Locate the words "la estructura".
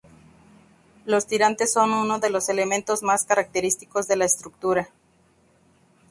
4.15-4.89